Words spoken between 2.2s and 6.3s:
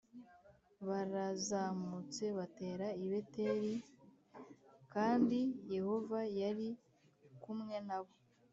batera i beteli,+ kandi yehova